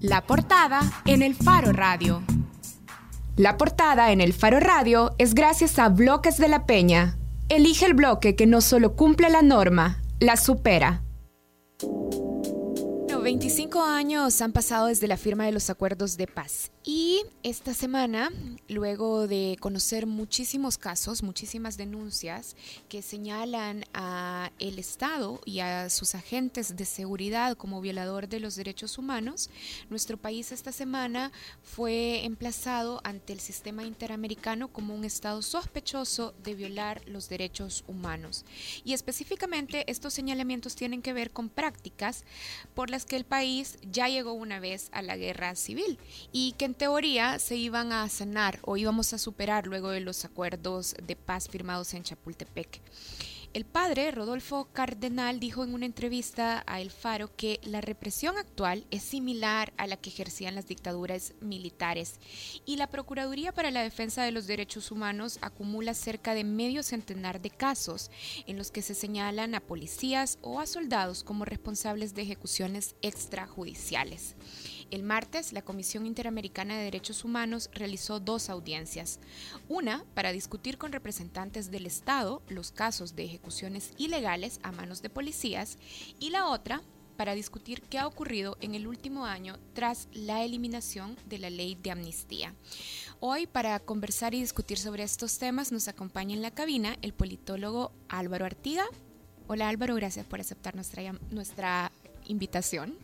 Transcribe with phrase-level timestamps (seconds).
[0.00, 2.22] La portada en el Faro Radio.
[3.36, 7.18] La portada en el Faro Radio es gracias a Bloques de la Peña.
[7.48, 11.02] Elige el bloque que no solo cumple la norma, la supera.
[13.22, 18.32] 25 años han pasado desde la firma de los acuerdos de paz y esta semana,
[18.66, 22.56] luego de conocer muchísimos casos, muchísimas denuncias
[22.88, 28.56] que señalan a el Estado y a sus agentes de seguridad como violador de los
[28.56, 29.50] derechos humanos,
[29.90, 31.30] nuestro país esta semana
[31.62, 38.46] fue emplazado ante el sistema interamericano como un Estado sospechoso de violar los derechos humanos.
[38.82, 42.24] Y específicamente estos señalamientos tienen que ver con prácticas
[42.74, 45.98] por las que el país ya llegó una vez a la guerra civil
[46.32, 50.24] y que en teoría se iban a sanar o íbamos a superar luego de los
[50.24, 52.80] acuerdos de paz firmados en Chapultepec.
[53.54, 58.86] El padre, Rodolfo Cardenal, dijo en una entrevista a El Faro que la represión actual
[58.90, 62.20] es similar a la que ejercían las dictaduras militares
[62.66, 67.40] y la Procuraduría para la Defensa de los Derechos Humanos acumula cerca de medio centenar
[67.40, 68.10] de casos
[68.46, 74.36] en los que se señalan a policías o a soldados como responsables de ejecuciones extrajudiciales.
[74.90, 79.20] El martes, la Comisión Interamericana de Derechos Humanos realizó dos audiencias.
[79.68, 85.10] Una para discutir con representantes del Estado los casos de ejecuciones ilegales a manos de
[85.10, 85.76] policías
[86.18, 86.80] y la otra
[87.18, 91.74] para discutir qué ha ocurrido en el último año tras la eliminación de la ley
[91.74, 92.54] de amnistía.
[93.20, 97.92] Hoy, para conversar y discutir sobre estos temas, nos acompaña en la cabina el politólogo
[98.08, 98.84] Álvaro Artiga.
[99.48, 101.92] Hola Álvaro, gracias por aceptar nuestra, nuestra
[102.26, 102.96] invitación.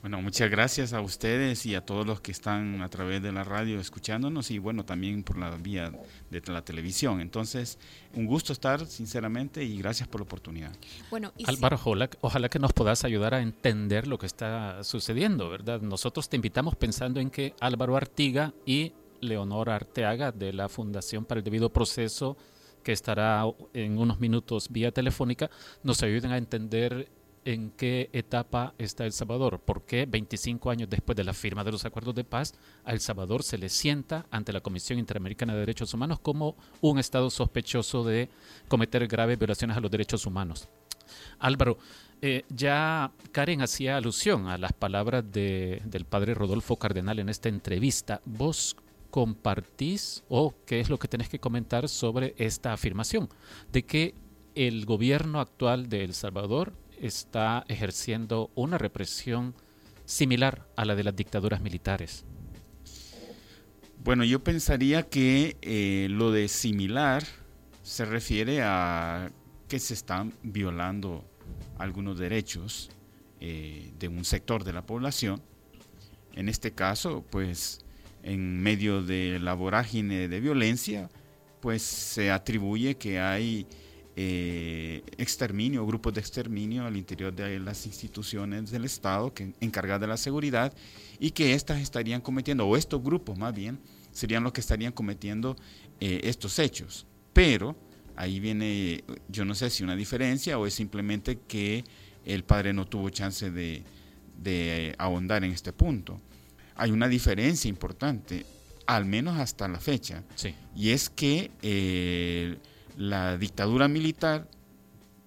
[0.00, 3.44] Bueno, muchas gracias a ustedes y a todos los que están a través de la
[3.44, 5.92] radio escuchándonos y bueno, también por la vía
[6.30, 7.20] de la televisión.
[7.20, 7.78] Entonces,
[8.14, 10.72] un gusto estar, sinceramente, y gracias por la oportunidad.
[11.10, 11.78] Bueno, Álvaro,
[12.22, 15.82] ojalá, que nos puedas ayudar a entender lo que está sucediendo, ¿verdad?
[15.82, 21.40] Nosotros te invitamos pensando en que Álvaro Artiga y Leonor Arteaga de la Fundación para
[21.40, 22.38] el Debido Proceso
[22.82, 25.50] que estará en unos minutos vía telefónica,
[25.82, 27.08] nos ayuden a entender
[27.44, 31.72] en qué etapa está El Salvador, por qué 25 años después de la firma de
[31.72, 35.60] los acuerdos de paz a El Salvador se le sienta ante la Comisión Interamericana de
[35.60, 38.28] Derechos Humanos como un Estado sospechoso de
[38.68, 40.68] cometer graves violaciones a los derechos humanos.
[41.38, 41.78] Álvaro,
[42.22, 48.20] eh, ya Karen hacía alusión a las palabras del padre Rodolfo Cardenal en esta entrevista.
[48.24, 48.76] ¿Vos
[49.10, 53.28] compartís o qué es lo que tenés que comentar sobre esta afirmación
[53.72, 54.14] de que
[54.54, 59.54] el gobierno actual de El Salvador está ejerciendo una represión
[60.04, 62.24] similar a la de las dictaduras militares.
[64.02, 67.22] Bueno, yo pensaría que eh, lo de similar
[67.82, 69.30] se refiere a
[69.68, 71.24] que se están violando
[71.78, 72.90] algunos derechos
[73.40, 75.42] eh, de un sector de la población.
[76.34, 77.84] En este caso, pues
[78.22, 81.10] en medio de la vorágine de violencia,
[81.60, 83.66] pues se atribuye que hay
[84.16, 90.06] eh, exterminio, grupos de exterminio al interior de las instituciones del Estado que encargadas de
[90.06, 90.74] la seguridad
[91.18, 93.78] y que éstas estarían cometiendo, o estos grupos más bien,
[94.12, 95.56] serían los que estarían cometiendo
[96.00, 97.06] eh, estos hechos.
[97.32, 97.76] Pero
[98.16, 101.84] ahí viene, yo no sé si una diferencia o es simplemente que
[102.24, 103.84] el padre no tuvo chance de,
[104.42, 106.20] de ahondar en este punto.
[106.76, 108.44] Hay una diferencia importante,
[108.86, 110.24] al menos hasta la fecha,
[110.74, 112.56] y es que eh,
[112.96, 114.48] la dictadura militar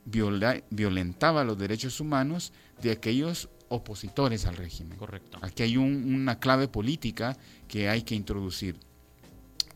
[0.05, 2.51] violentaba los derechos humanos
[2.81, 4.97] de aquellos opositores al régimen.
[4.97, 5.39] Correcto.
[5.41, 7.37] Aquí hay una clave política
[7.67, 8.77] que hay que introducir.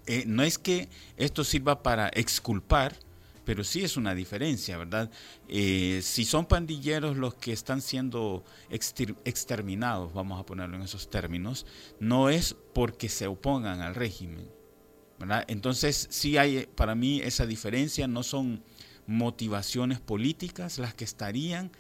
[0.06, 0.88] Eh, no es que
[1.18, 2.96] esto sirva para exculpar,
[3.44, 5.10] pero sí es una diferencia, ¿verdad?
[5.48, 11.66] Eh, si son pandilleros los que están siendo exterminados, vamos a ponerlo en esos términos,
[12.00, 14.50] no es porque se opongan al régimen,
[15.48, 18.64] entonces, sí hay para mí esa diferencia, no son
[19.08, 21.72] motivaciones políticas las que estarían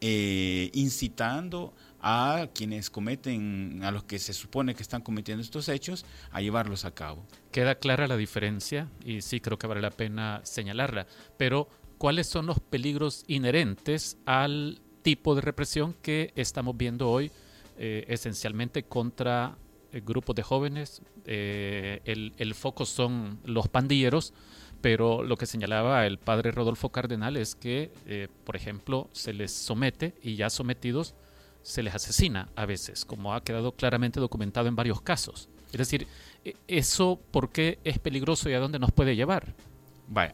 [0.00, 6.04] eh, incitando a quienes cometen, a los que se supone que están cometiendo estos hechos,
[6.30, 7.26] a llevarlos a cabo.
[7.50, 11.06] Queda clara la diferencia y sí creo que vale la pena señalarla,
[11.36, 11.68] pero
[11.98, 17.30] ¿cuáles son los peligros inherentes al tipo de represión que estamos viendo hoy
[17.78, 19.65] eh, esencialmente contra eh,
[20.04, 24.32] grupos de jóvenes, eh, el, foco son los pandilleros,
[24.80, 29.52] pero lo que señalaba el padre Rodolfo Cardenal es que, eh, por ejemplo, se les
[29.52, 31.14] somete y ya sometidos
[31.62, 35.48] se les asesina a veces, como ha quedado claramente documentado en varios casos.
[35.72, 36.06] Es decir,
[36.44, 39.54] e, ¿eso por qué es peligroso y a dónde nos puede llevar?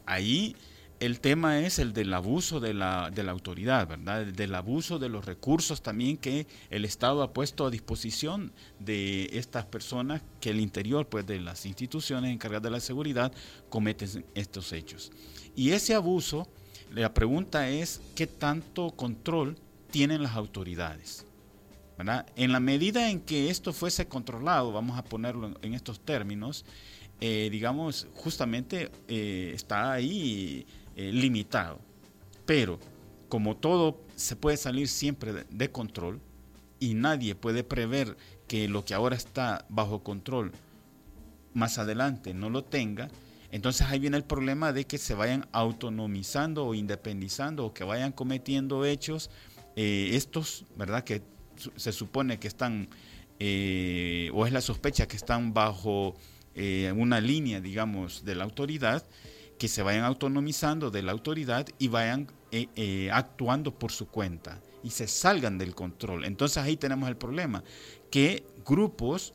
[0.04, 0.54] ahí
[1.02, 4.25] el tema es el del abuso de la, de la autoridad, ¿verdad?
[4.25, 9.64] Del abuso de los recursos también que el Estado ha puesto a disposición de estas
[9.66, 13.32] personas que el interior pues, de las instituciones encargadas de la seguridad
[13.69, 15.10] cometen estos hechos.
[15.56, 16.46] Y ese abuso,
[16.93, 19.56] la pregunta es, ¿qué tanto control
[19.90, 21.26] tienen las autoridades?
[22.37, 26.64] En la medida en que esto fuese controlado, vamos a ponerlo en estos términos,
[27.20, 30.66] eh, digamos, justamente eh, está ahí
[30.96, 31.80] eh, limitado.
[32.46, 32.78] Pero
[33.28, 36.20] como todo se puede salir siempre de, control
[36.80, 38.16] y nadie puede prever
[38.46, 40.52] que lo que ahora está bajo control
[41.54, 43.08] más adelante no lo tenga,
[43.50, 48.12] entonces ahí viene el problema de que se vayan autonomizando o independizando o que vayan
[48.12, 49.30] cometiendo hechos,
[49.76, 51.04] estos, ¿verdad?
[51.04, 51.22] Que
[51.76, 52.88] se supone que están,
[53.38, 56.16] o es la sospecha que están bajo
[56.54, 59.06] eh, una línea, digamos, de la autoridad,
[59.62, 64.60] que se vayan autonomizando de la autoridad y vayan eh, eh, actuando por su cuenta
[64.82, 66.24] y se salgan del control.
[66.24, 67.62] Entonces ahí tenemos el problema,
[68.10, 69.34] que grupos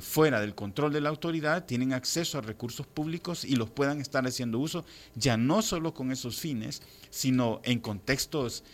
[0.00, 4.26] fuera del control de la autoridad tienen acceso a recursos públicos y los puedan estar
[4.26, 4.84] haciendo uso
[5.14, 8.64] ya no solo con esos fines, sino en contextos,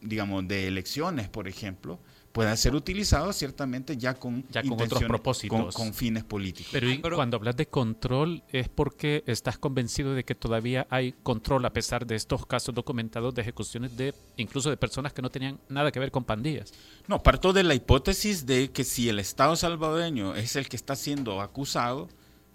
[0.00, 2.00] digamos, de elecciones, por ejemplo,
[2.34, 5.72] pueda ser utilizado ciertamente ya con, ya con otros propósitos.
[5.72, 6.72] Con, fines políticos.
[6.72, 11.72] Pero, cuando hablas de control es porque estás convencido de que todavía hay control a
[11.72, 15.92] pesar de estos casos documentados de ejecuciones de incluso de personas que no tenían nada
[15.92, 16.74] que ver con pandillas.
[17.06, 20.96] No, parto de la hipótesis de que si el Estado salvadoreño es el que está
[20.96, 22.08] siendo acusado,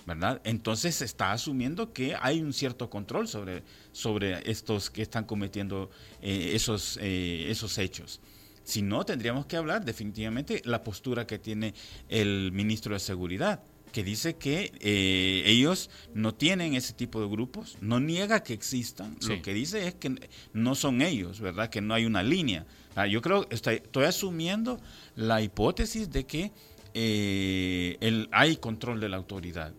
[0.05, 0.41] ¿verdad?
[0.43, 5.89] Entonces está asumiendo que hay un cierto control sobre, sobre estos que están cometiendo
[6.21, 8.19] eh, esos, eh, esos hechos.
[8.63, 11.73] Si no, tendríamos que hablar definitivamente la postura que tiene
[12.07, 17.77] el ministro de Seguridad, que dice que eh, ellos no tienen ese tipo de grupos,
[17.81, 21.69] no niega que existan, lo que dice es que no son ellos, ¿verdad?
[21.69, 22.65] Que no hay una línea.
[22.95, 24.79] Ah, yo creo, estoy, estoy asumiendo
[25.15, 26.51] la hipótesis de que
[26.93, 29.73] eh, el, hay control de la autoridad,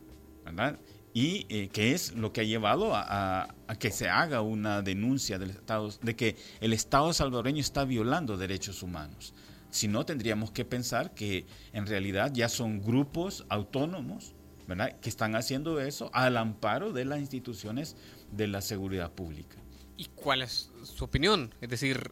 [0.45, 0.79] ¿verdad?
[1.13, 5.51] Y eh, que es lo que ha llevado a, que se haga una denuncia del
[5.51, 9.35] Estado, de que el Estado salvadoreño está violando derechos humanos.
[9.71, 14.35] Si no, tendríamos que pensar que en realidad ya son grupos autónomos
[14.67, 14.99] ¿verdad?
[15.01, 17.97] que están haciendo eso al amparo de las instituciones
[18.33, 19.57] de la seguridad pública.
[19.97, 21.55] ¿Y cuál es su opinión?
[21.61, 22.11] Es decir,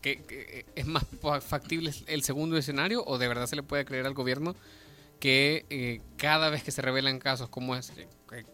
[0.00, 1.04] ¿que, es más
[1.42, 4.56] factible el segundo escenario o de verdad se le puede creer al gobierno
[5.20, 7.92] que eh, cada vez que se revelan casos como es,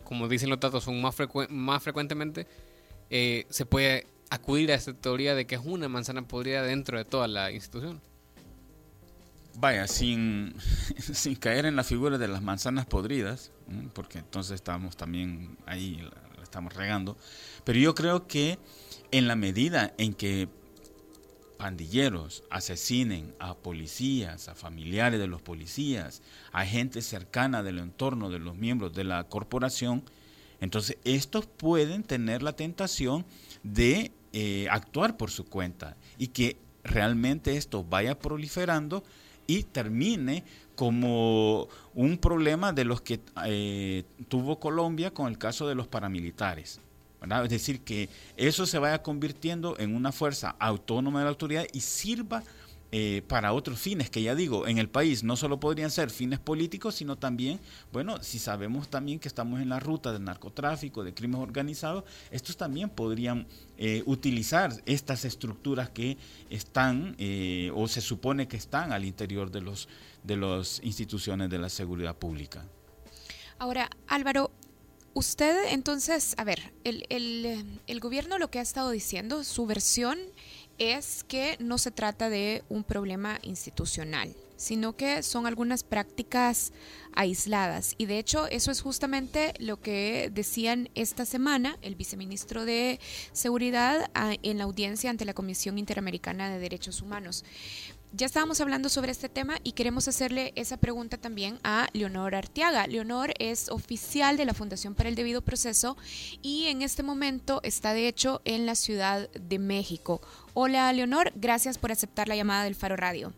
[0.05, 1.17] como dicen los datos, son más,
[1.49, 2.47] más frecuentemente,
[3.11, 7.05] eh, se puede acudir a esta teoría de que es una manzana podrida dentro de
[7.05, 8.01] toda la institución.
[9.57, 10.55] Vaya, sin,
[10.99, 13.53] sin caer en la figura de las manzanas podridas,
[13.93, 16.03] porque entonces estamos también ahí,
[16.43, 17.17] estamos regando,
[17.65, 18.59] pero yo creo que
[19.11, 20.49] en la medida en que
[21.63, 26.21] pandilleros asesinen a policías, a familiares de los policías,
[26.51, 30.03] a gente cercana del entorno de los miembros de la corporación,
[30.61, 33.25] entonces estos pueden tener la tentación
[33.63, 39.05] de eh, actuar por su cuenta y que realmente esto vaya proliferando
[39.47, 40.43] y termine
[40.75, 46.81] como un problema de los que eh, tuvo Colombia con el caso de los paramilitares.
[47.23, 51.81] Es decir, que eso se vaya convirtiendo en una fuerza autónoma de la autoridad y
[51.81, 52.43] sirva
[52.95, 56.39] eh, para otros fines, que ya digo, en el país no solo podrían ser fines
[56.39, 57.59] políticos, sino también,
[57.91, 62.59] bueno, si sabemos también que estamos en la ruta del narcotráfico, de crimen organizado, estos
[62.59, 63.47] también podrían
[63.79, 66.19] eh, utilizar estas estructuras que
[66.51, 69.89] están eh, o se supone que están al interior de los
[70.23, 72.63] de las instituciones de la seguridad pública.
[73.59, 74.51] Ahora, Álvaro,
[75.15, 77.05] Usted entonces, a ver, el,
[77.87, 80.19] el, gobierno lo que ha estado diciendo, su versión
[80.79, 86.73] es que no se trata de un problema institucional, sino que son algunas prácticas
[87.13, 87.95] aisladas.
[87.99, 92.99] Y de hecho, eso es justamente lo que decían esta semana el viceministro de
[93.33, 97.45] Seguridad ah, en la audiencia ante la Comisión Interamericana de Derechos Humanos
[98.15, 102.87] ya estábamos hablando sobre este tema y queremos hacerle esa pregunta también a Leonor Arteaga.
[102.87, 105.97] Leonor es oficial de la Fundación para el Debido Proceso
[106.43, 110.21] y en este momento está de hecho en la Ciudad de México.
[110.53, 113.33] Hola Leonor, gracias por aceptar la llamada del Faro Radio.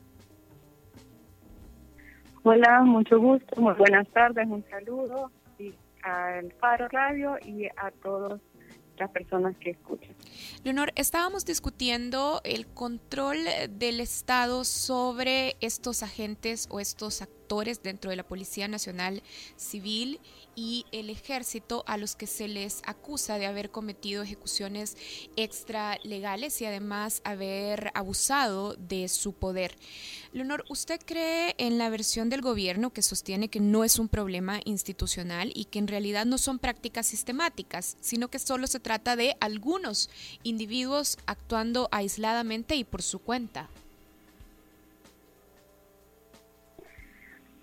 [2.42, 5.30] Hola, mucho gusto, muy buenas tardes, un saludo
[6.02, 8.40] al Faro Radio y a todos
[8.98, 10.14] las personas que escuchan.
[10.62, 13.38] Leonor, estábamos discutiendo el control
[13.70, 17.33] del Estado sobre estos agentes o estos actores
[17.82, 19.22] dentro de la Policía Nacional
[19.56, 20.18] Civil
[20.56, 24.96] y el Ejército a los que se les acusa de haber cometido ejecuciones
[25.36, 29.76] extralegales y además haber abusado de su poder.
[30.32, 34.60] Leonor, ¿usted cree en la versión del gobierno que sostiene que no es un problema
[34.64, 39.36] institucional y que en realidad no son prácticas sistemáticas, sino que solo se trata de
[39.40, 40.08] algunos
[40.42, 43.68] individuos actuando aisladamente y por su cuenta?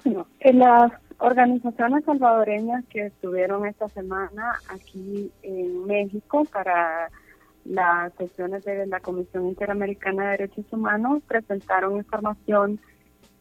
[0.06, 7.10] En las organizaciones salvadoreñas que estuvieron esta semana aquí en México para
[7.66, 12.80] las sesiones de la Comisión Interamericana de Derechos Humanos presentaron información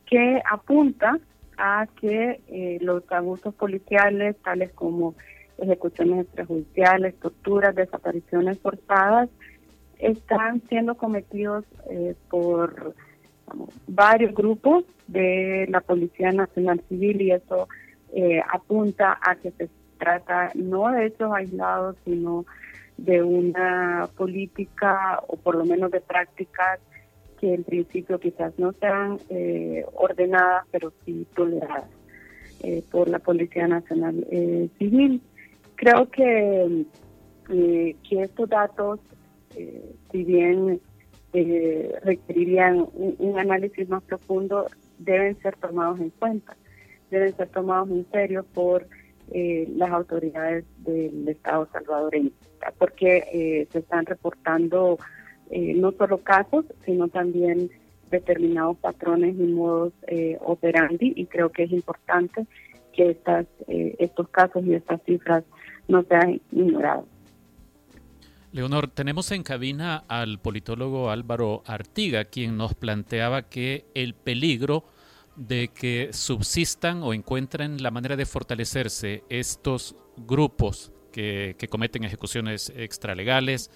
[0.04, 1.18] que apunta
[1.56, 5.14] a que eh, los abusos policiales, tales como
[5.58, 9.28] ejecuciones extrajudiciales, torturas, desapariciones forzadas,
[9.98, 12.94] están siendo cometidos eh, por
[13.86, 17.68] varios grupos de la Policía Nacional Civil y eso
[18.12, 22.44] eh, apunta a que se trata no de hechos aislados, sino
[22.96, 26.80] de una política o por lo menos de prácticas
[27.40, 31.86] que en principio quizás no sean eh, ordenadas, pero sí toleradas
[32.62, 34.26] eh, por la Policía Nacional
[34.78, 35.22] Civil.
[35.76, 36.84] Creo que,
[37.48, 39.00] que estos datos,
[40.12, 40.80] si bien
[41.32, 44.66] requerirían un, análisis más profundo,
[44.98, 46.56] deben ser tomados en cuenta,
[47.10, 48.86] deben ser tomados en serio por
[49.32, 52.30] eh, las autoridades del Estado salvadoreño,
[52.78, 54.98] porque eh, se están reportando
[55.50, 57.70] eh, no solo casos, sino también
[58.10, 59.92] determinados patrones y modos
[60.40, 62.44] operandi, y creo que es importante
[62.92, 65.44] que estas, estos casos y estas cifras
[65.86, 67.06] no sean ignorados.
[68.52, 74.84] Leonor, tenemos en cabina al politólogo Álvaro Artiga, quien nos planteaba que el peligro
[75.36, 83.70] de que subsistan o encuentren la manera de fortalecerse estos grupos que, cometen ejecuciones extralegales,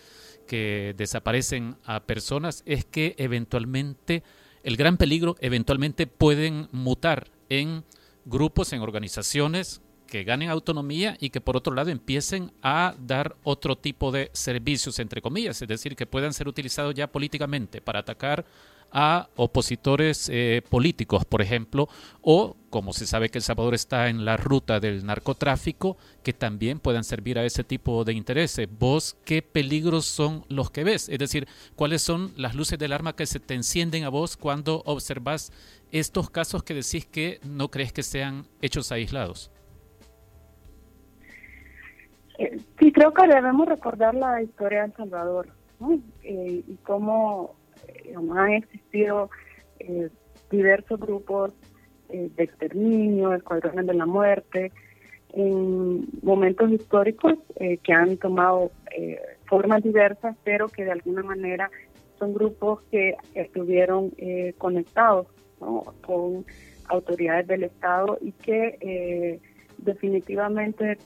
[0.48, 4.24] que desaparecen a personas, es que eventualmente,
[4.64, 7.84] el gran peligro, eventualmente pueden mutar en
[8.24, 9.82] grupos, en organizaciones
[10.14, 15.00] que ganen autonomía y que por otro lado empiecen a dar otro tipo de servicios,
[15.00, 18.46] entre comillas, es decir, que puedan ser utilizados ya políticamente para atacar
[18.92, 21.88] a opositores eh, políticos, por ejemplo,
[22.22, 26.78] o como se sabe que El Salvador está en la ruta del narcotráfico, que también
[26.78, 28.68] puedan servir a ese tipo de intereses.
[28.78, 31.08] ¿Vos qué peligros son los que ves?
[31.08, 34.84] Es decir, ¿cuáles son las luces del arma que se te encienden a vos cuando
[34.86, 35.50] observas
[35.90, 39.50] estos casos que decís que no crees que sean hechos aislados?
[42.38, 45.48] Eh, sí, creo que debemos recordar la historia de El Salvador
[46.22, 47.54] eh, y cómo
[47.86, 49.30] eh, han existido
[50.50, 51.52] diversos grupos
[52.08, 54.72] de exterminio, escuadrones de la muerte,
[55.30, 58.70] en momentos históricos que han tomado
[59.46, 61.70] formas diversas, pero que de alguna manera
[62.18, 64.12] son grupos que estuvieron
[64.56, 65.26] conectados
[65.58, 66.46] con
[66.88, 69.40] autoridades del Estado y que
[69.78, 70.98] definitivamente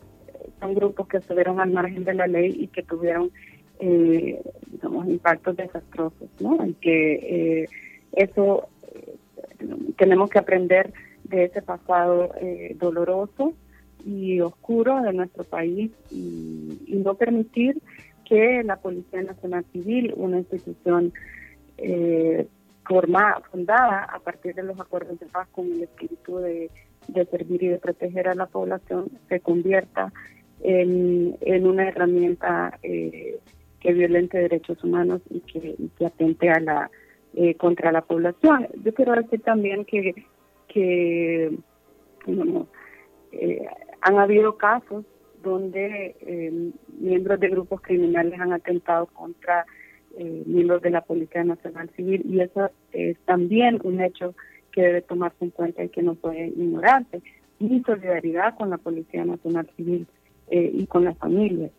[0.60, 3.30] son grupos que estuvieron al margen de la ley y que tuvieron,
[3.80, 6.64] eh, digamos, impactos desastrosos, ¿no?
[6.66, 7.68] Y que eh,
[8.12, 9.16] eso eh,
[9.96, 10.92] tenemos que aprender
[11.24, 13.54] de ese pasado eh, doloroso
[14.04, 17.80] y oscuro de nuestro país y, no permitir
[18.24, 21.12] que la Policía Nacional Civil, una institución
[22.84, 26.70] formada, fundada a partir de los acuerdos de paz con el espíritu de
[27.06, 30.12] de servir y de proteger a la población se convierta
[30.60, 33.38] en, en una herramienta eh,
[33.80, 36.90] que violente derechos humanos y que, atente a la
[37.34, 38.66] eh, contra la población.
[38.82, 40.14] Yo quiero decir también que,
[40.66, 41.56] que
[43.32, 43.66] eh,
[44.00, 45.04] han habido casos
[45.42, 49.64] donde miembros de grupos criminales han atentado contra
[50.18, 54.34] miembros de la Policía Nacional Civil y eso es también un hecho
[54.72, 57.22] que debe tomarse en cuenta y que no puede ignorarse.
[57.58, 60.06] Mi solidaridad con la Policía Nacional Civil
[60.50, 61.70] eh, y con las familias,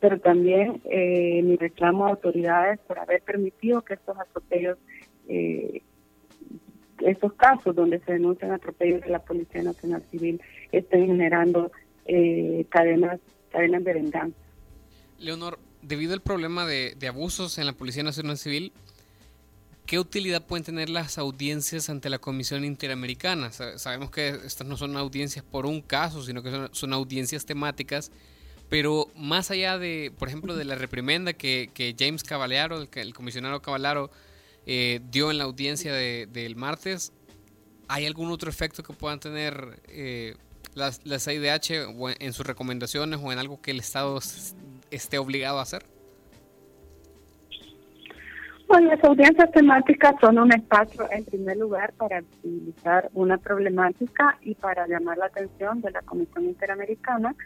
[0.00, 4.78] pero también eh, mi reclamo a autoridades por haber permitido que estos atropellos,
[5.28, 5.82] eh,
[7.00, 10.40] estos casos donde se denuncian atropellos de la Policía Nacional Civil,
[10.72, 11.70] estén generando
[12.06, 14.38] eh, cadenas, cadenas de venganza.
[15.18, 18.72] Leonor, debido al problema de, de abusos en la Policía Nacional Civil,
[19.86, 23.52] ¿Qué utilidad pueden tener las audiencias ante la Comisión Interamericana?
[23.52, 28.10] Sabemos que estas no son audiencias por un caso, sino que son, audiencias temáticas,
[28.68, 33.62] pero más allá de, por ejemplo, de la reprimenda que, James Caballero, el, el comisionado
[33.62, 34.10] Caballero,
[34.66, 37.12] eh, dio en la audiencia del martes,
[37.86, 40.34] ¿hay algún otro efecto que puedan tener eh,
[40.74, 41.86] las, las IDH
[42.18, 44.18] en sus recomendaciones o en algo que el Estado
[44.90, 45.95] esté obligado a hacer?
[48.68, 54.56] Bueno, las audiencias temáticas son un espacio, en primer lugar, para visibilizar una problemática y
[54.56, 57.36] para llamar la atención de la Comisión Interamericana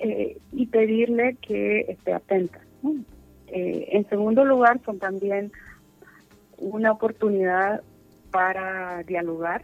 [0.00, 2.58] eh, y pedirle que esté atenta.
[3.46, 5.52] Eh, en segundo lugar, son también
[6.58, 7.82] una oportunidad
[8.32, 9.62] para dialogar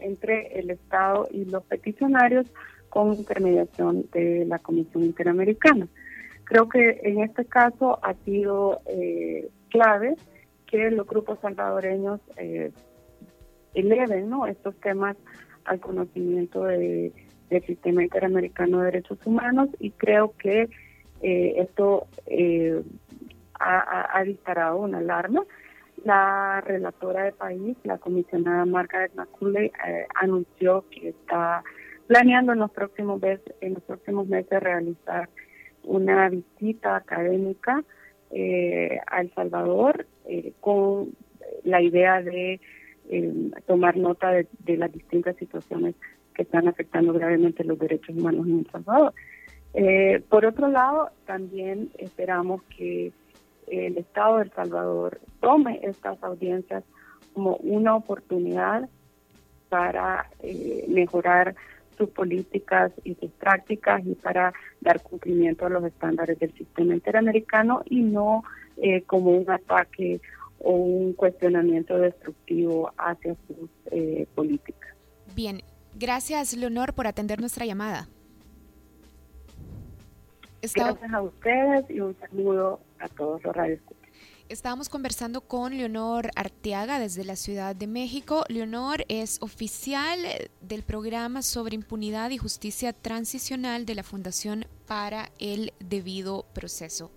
[0.00, 2.46] entre el Estado y los peticionarios
[2.88, 5.86] con intermediación de la Comisión Interamericana.
[6.44, 10.14] Creo que en este caso ha sido eh, clave
[10.66, 12.72] que los grupos salvadoreños eh,
[13.74, 15.16] eleven estos temas
[15.64, 17.12] al conocimiento del
[17.66, 20.68] sistema interamericano de derechos humanos y creo que
[21.22, 22.82] eh, esto eh,
[23.58, 25.42] ha, disparado una alarma.
[26.04, 29.72] La relatora de país, la comisionada Margaret McCulley,
[30.20, 31.64] anunció que está
[32.06, 35.28] planeando en los próximos meses, en los próximos meses realizar
[35.82, 37.82] una visita académica
[38.30, 41.10] eh, a El Salvador eh, con
[41.64, 42.60] la idea de
[43.08, 45.94] eh, tomar nota de, las distintas situaciones
[46.34, 49.14] que están afectando gravemente los derechos humanos en El Salvador.
[49.74, 53.12] Eh, por otro lado, también esperamos que
[53.68, 56.84] el Estado de El Salvador tome estas audiencias
[57.32, 58.88] como una oportunidad
[59.68, 60.30] para
[60.88, 61.54] mejorar
[61.96, 67.82] sus políticas y sus prácticas y para dar cumplimiento a los estándares del sistema interamericano
[67.86, 68.42] y no
[68.76, 70.20] eh, como un ataque
[70.58, 74.94] o un cuestionamiento destructivo hacia sus eh, políticas.
[75.34, 75.62] Bien,
[75.94, 78.08] gracias Leonor por atender nuestra llamada.
[80.74, 83.80] Gracias a ustedes y un saludo a todos los radios.
[84.48, 88.44] Estábamos conversando con Leonor Arteaga desde la Ciudad de México.
[88.48, 90.20] Leonor es oficial
[90.60, 97.10] del programa sobre impunidad y justicia transicional de la Fundación para el Debido Proceso.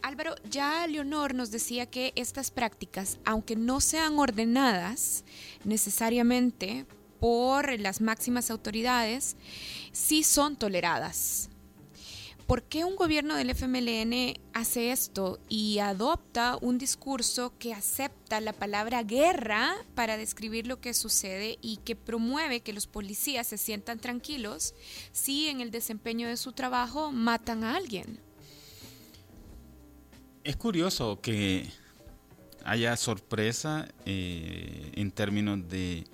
[0.00, 5.24] Álvaro, ya Leonor nos decía que estas prácticas, aunque no sean ordenadas
[5.64, 6.86] necesariamente
[7.18, 9.36] por las máximas autoridades,
[9.90, 11.50] sí son toleradas
[12.48, 18.54] ¿Por qué un gobierno del FMLN hace esto y adopta un discurso que acepta la
[18.54, 23.98] palabra guerra para describir lo que sucede y que promueve que los policías se sientan
[23.98, 24.72] tranquilos
[25.12, 28.18] si en el desempeño de su trabajo matan a alguien?
[30.42, 31.68] Es curioso que
[32.64, 36.04] haya sorpresa eh, en términos de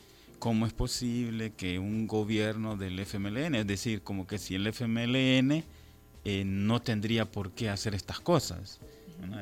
[0.40, 5.62] cómo es posible que un gobierno del FMLN, es decir, como que si el FMLN
[6.24, 8.80] eh, no tendría por qué hacer estas cosas.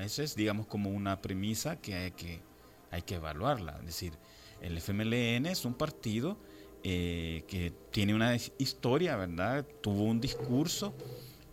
[0.01, 2.41] Esa es, digamos, como una premisa que hay que,
[2.91, 3.77] hay que evaluarla.
[3.81, 4.13] Es decir,
[4.61, 6.39] el FMLN es un partido
[6.85, 9.65] eh, que tiene una historia, ¿verdad?
[9.81, 10.95] Tuvo un discurso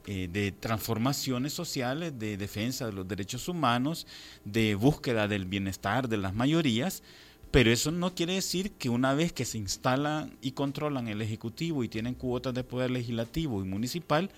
[0.07, 4.07] eh, de transformaciones sociales, de defensa de los derechos humanos,
[4.43, 7.03] de búsqueda del bienestar de las mayorías,
[7.51, 11.83] pero eso no quiere decir que una vez que se instalan y controlan el Ejecutivo
[11.83, 14.31] y tienen cuotas de poder legislativo y municipal,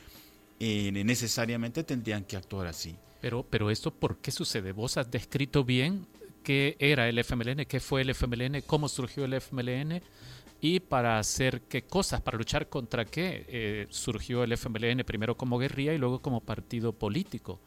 [0.63, 2.95] eh, necesariamente tendrían que actuar así.
[3.19, 4.73] Pero, pero esto, ¿por qué sucede?
[4.73, 6.05] Vos has descrito bien
[6.43, 10.03] qué era el FMLN, qué fue el FMLN, cómo surgió el FMLN
[10.61, 15.57] y para hacer qué cosas, para luchar contra qué eh, surgió el FMLN primero como
[15.57, 17.59] guerrilla y luego como partido político.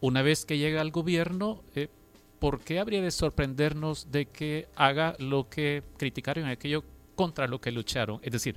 [0.00, 1.86] Una vez que llega al gobierno, eh,
[2.40, 6.82] ¿por qué habría de sorprendernos de que haga lo que criticaron, aquello
[7.14, 8.18] contra lo que lucharon?
[8.24, 8.56] Es decir,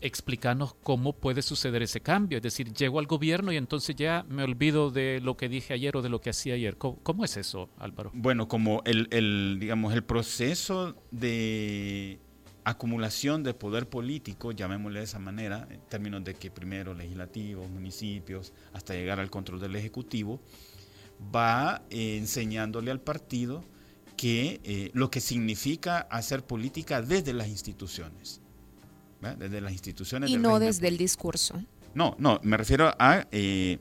[0.00, 2.38] explicarnos cómo puede suceder ese cambio.
[2.38, 5.96] Es decir, llego al gobierno y entonces ya me olvido de lo que dije ayer
[5.96, 6.76] o de lo que hacía ayer.
[6.76, 8.10] ¿Cómo, es eso, Álvaro?
[8.14, 12.18] Bueno, como el, digamos, el proceso de
[12.64, 18.52] acumulación de poder político, llamémosle de esa manera, en términos de que primero legislativos, municipios,
[18.72, 20.40] hasta llegar al control del Ejecutivo,
[21.34, 23.64] va eh, enseñándole al partido
[24.16, 28.40] que eh, lo que significa hacer política desde las instituciones
[29.20, 30.30] desde las instituciones.
[30.30, 31.62] Y no desde el discurso.
[31.94, 33.26] No, no, me refiero a...
[33.30, 33.78] Eh,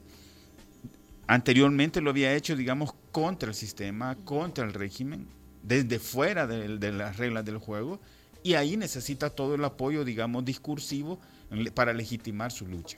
[1.28, 5.28] anteriormente lo había hecho, digamos, contra el sistema, contra el régimen,
[5.62, 8.00] desde fuera de, las reglas del juego,
[8.42, 11.20] y ahí necesita todo el apoyo, digamos, discursivo
[11.76, 12.98] para legitimar su lucha.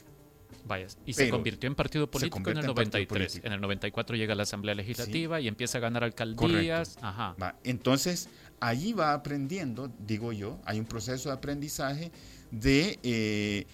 [0.64, 3.40] Vaya, y se convirtió en partido político en el 93.
[3.42, 6.98] En, el 94 llega a la Asamblea Legislativa y empieza a ganar alcaldías.
[7.02, 7.34] Ajá.
[7.64, 8.28] entonces,
[8.62, 12.12] allí va aprendiendo, digo yo, hay un proceso de aprendizaje
[12.52, 13.66] de, eh,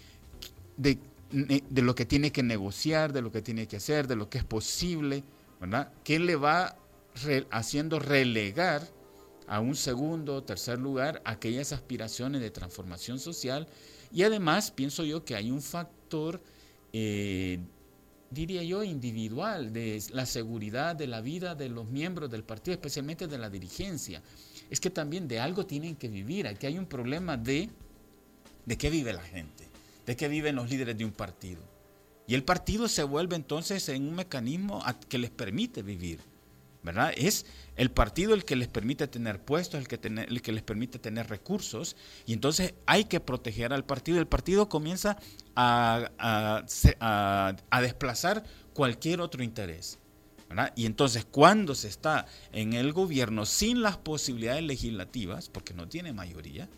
[0.79, 4.39] de, lo que tiene que negociar, de lo que tiene que hacer, de lo que
[4.39, 5.25] es posible,
[5.61, 5.93] ¿verdad?
[6.05, 6.75] Que le va
[7.51, 8.89] haciendo relegar
[9.47, 13.69] a un segundo o tercer lugar aquellas aspiraciones de transformación social
[14.11, 16.41] y además pienso yo que hay un factor,
[16.95, 17.59] eh,
[18.31, 23.27] diría yo, individual de la seguridad de la vida de los miembros del partido, especialmente
[23.27, 24.23] de la dirigencia.
[24.71, 27.71] Es que también de algo tienen que vivir, aquí hay un problema de
[28.69, 29.67] de qué vive la gente,
[30.05, 31.63] de qué viven los líderes de un partido.
[32.27, 36.21] Y el partido se vuelve entonces en un mecanismo que les permite vivir.
[36.83, 37.13] ¿verdad?
[37.17, 40.99] Es el partido el que les permite tener puestos, el que, el que les permite
[40.99, 44.19] tener recursos, y entonces hay que proteger al partido.
[44.19, 45.17] El partido comienza
[45.57, 46.63] a,
[47.81, 49.99] desplazar cualquier otro interés.
[50.49, 50.73] ¿Verdad?
[50.77, 56.13] Y entonces cuando se está en el gobierno sin las posibilidades legislativas, porque no tiene
[56.13, 56.69] mayoría,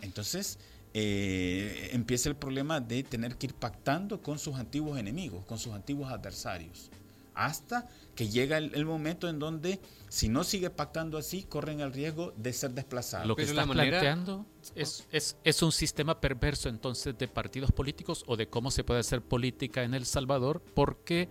[0.00, 0.58] entonces
[0.92, 5.72] eh, empieza el problema de tener que ir pactando con sus antiguos enemigos, con sus
[5.72, 6.90] antiguos adversarios,
[7.34, 12.32] hasta que llega el, momento en donde si no sigue pactando así, corren el riesgo
[12.36, 13.28] de ser desplazados.
[13.28, 18.36] Lo que está planteando es, es, es, un sistema perverso entonces de partidos políticos o
[18.36, 21.28] de cómo se puede hacer política en El Salvador, porque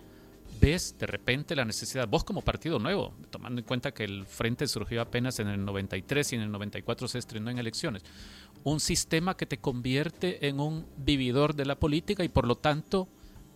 [0.60, 4.68] ves de repente la necesidad, vos como partido nuevo, tomando en cuenta que el Frente
[4.68, 8.04] surgió apenas en el 93 y en el 94 se estrenó en elecciones,
[8.64, 13.08] un sistema que te convierte en un vividor de la política y por lo tanto,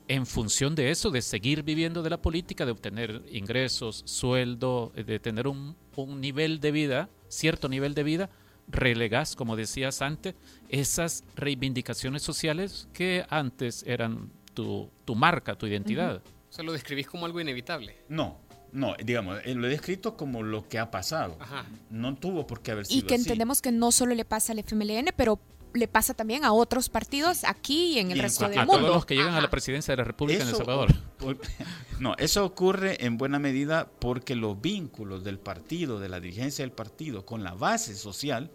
[0.07, 5.19] en función de eso, de seguir viviendo de la política, de obtener ingresos, sueldo, de
[5.19, 5.75] tener un,
[6.19, 8.29] nivel de vida, cierto nivel de vida,
[8.67, 10.35] relegas, como decías antes,
[10.69, 16.21] esas reivindicaciones sociales que antes eran tu, marca, tu identidad.
[16.53, 17.95] O sea, lo describís como algo inevitable.
[18.09, 18.37] No,
[18.71, 21.35] no, digamos, eh, lo he descrito como lo que ha pasado.
[21.89, 24.59] No tuvo por qué haber sido Y que entendemos que no solo le pasa al
[24.59, 25.39] FMLN, pero
[25.73, 28.73] le pasa también a otros partidos aquí y en el resto del mundo.
[28.73, 30.93] A todos los que llegan a la presidencia de la República en El Salvador.
[31.99, 36.71] no, eso ocurre en buena medida porque los vínculos del partido, de la dirigencia del
[36.71, 38.51] partido con la base social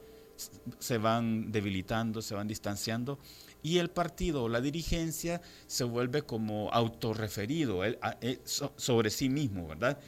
[0.78, 3.18] se van debilitando, se van distanciando
[3.68, 7.82] y el partido o la dirigencia se vuelve como autorreferido
[8.46, 9.98] sobre sí mismo, ¿verdad?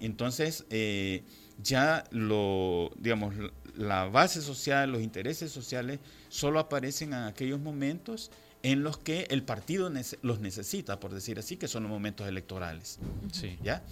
[0.00, 1.22] Entonces, eh,
[1.62, 3.34] ya lo, digamos,
[3.76, 8.30] la base social, los intereses sociales solo aparecen en aquellos momentos
[8.62, 12.98] en los que el partido los necesita, por decir así, que son los momentos electorales.
[13.30, 13.58] Sí.
[13.62, 13.82] ¿Ya?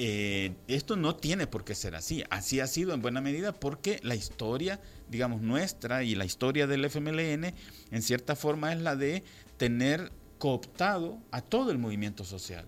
[0.00, 2.22] Eh, esto no tiene por qué ser así.
[2.30, 6.84] Así ha sido en buena medida porque la historia, digamos, nuestra y la historia del
[6.84, 7.52] FMLN,
[7.90, 9.24] en cierta forma, es la de
[9.56, 12.64] tener cooptado a todo el movimiento social.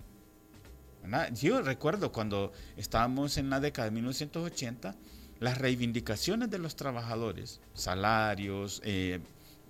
[1.32, 4.96] Yo recuerdo cuando estábamos en la década de 1980,
[5.38, 9.20] las reivindicaciones de los trabajadores, salarios, eh,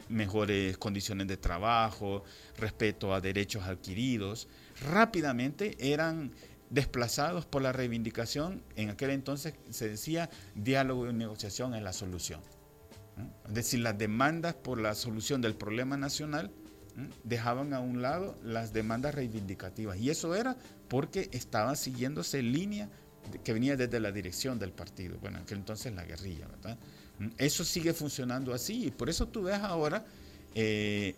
[0.09, 2.25] mejores condiciones de trabajo,
[2.57, 4.49] respeto a derechos adquiridos,
[4.81, 6.33] rápidamente eran
[6.71, 12.41] desplazados por la reivindicación, en aquel entonces se decía diálogo y negociación es la solución.
[13.49, 16.51] Es decir, las demandas por la solución del problema nacional
[17.25, 19.99] dejaban a un lado las demandas reivindicativas.
[19.99, 20.57] Y eso era
[20.89, 22.89] porque estaban siguiéndose línea
[23.45, 26.79] que venía desde la dirección del partido, bueno, en aquel entonces la guerrilla, ¿verdad?
[27.37, 30.05] Eso sigue funcionando así y por eso tú ves ahora
[30.55, 31.15] eh,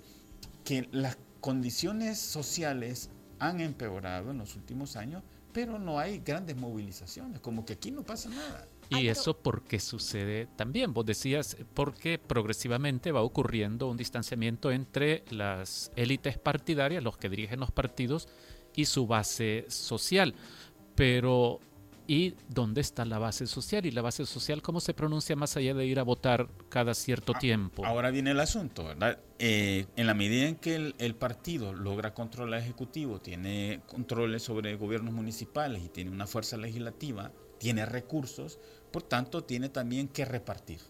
[0.65, 7.41] que las condiciones sociales han empeorado en los últimos años pero no hay grandes movilizaciones,
[7.41, 8.67] como que aquí no pasa nada.
[8.91, 10.93] ¿Y eso por qué sucede también?
[10.93, 17.61] Vos decías, porque progresivamente va ocurriendo un distanciamiento entre las élites partidarias, los que dirigen
[17.61, 18.29] los partidos,
[18.75, 20.35] y su base social.
[20.95, 21.61] Pero
[22.07, 23.87] ¿Y dónde está la base social?
[23.87, 27.33] ¿Y la base social cómo se pronuncia más allá de ir a votar cada cierto
[27.37, 27.85] ah, tiempo?
[27.87, 29.19] Ahora viene el asunto, ¿verdad?
[29.39, 34.77] Eh, en la medida en que el, partido logra controlar el Ejecutivo, tiene controles sobre
[34.77, 38.59] gobiernos municipales y tiene una fuerza legislativa, tiene recursos,
[38.91, 40.81] por tanto tiene también que repartir.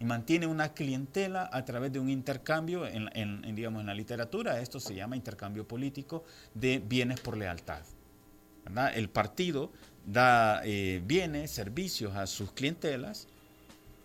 [0.00, 4.78] Y mantiene una clientela a través de un intercambio, en, digamos, en la literatura esto
[4.78, 7.82] se llama intercambio político de bienes por lealtad.
[8.64, 8.96] ¿verdad?
[8.96, 9.72] El partido
[10.06, 13.28] da eh, bienes, servicios a sus clientelas,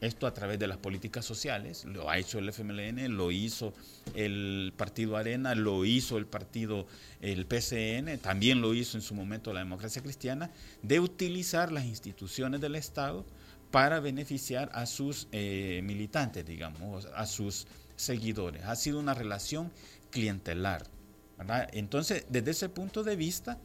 [0.02, 3.74] esto a través de las políticas sociales, lo ha hecho el FMLN, lo hizo
[4.16, 6.86] el Partido Arena, lo hizo el partido,
[7.22, 10.52] el PCN, también lo hizo en su momento la democracia cristiana,
[10.82, 13.26] de utilizar las instituciones del Estado
[13.72, 18.66] para beneficiar a sus eh, militantes, digamos, a sus seguidores.
[18.66, 19.72] Ha sido una relación
[20.12, 20.84] clientelar.
[21.72, 23.58] Entonces, desde ese punto de vista,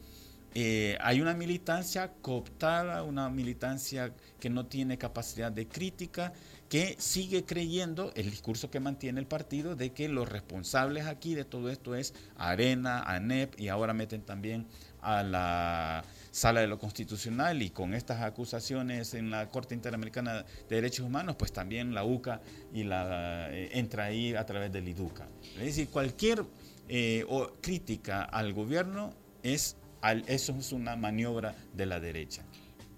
[0.55, 6.33] eh, hay una militancia cooptada, una militancia que no tiene capacidad de crítica,
[6.69, 11.45] que sigue creyendo el discurso que mantiene el partido de que los responsables aquí de
[11.45, 14.67] todo esto es Arena, ANEP y ahora meten también
[15.01, 20.75] a la sala de lo constitucional y con estas acusaciones en la Corte Interamericana de
[20.75, 22.41] Derechos Humanos, pues también la UCA
[22.73, 25.27] y la, eh, entra ahí a través del IDUCA.
[25.55, 26.43] Es decir, cualquier
[26.87, 27.25] eh,
[27.61, 29.75] crítica al gobierno es
[30.27, 32.43] eso es una maniobra de la derecha.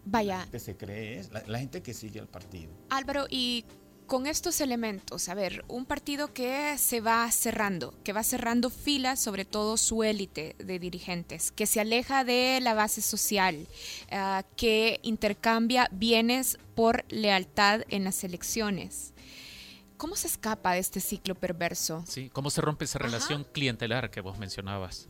[0.05, 0.47] Vaya.
[0.51, 2.71] Que se cree es la, gente que sigue al partido.
[2.89, 3.65] Álvaro, y
[4.07, 9.19] con estos elementos, a ver, un partido que se va cerrando, que va cerrando filas,
[9.19, 13.67] sobre todo su élite de dirigentes, que se aleja de la base social,
[14.11, 19.13] ah, que intercambia bienes por lealtad en las elecciones.
[19.97, 22.03] ¿Cómo se escapa de este ciclo perverso?
[22.07, 25.07] Sí, ¿cómo se rompe esa relación clientelar que vos mencionabas?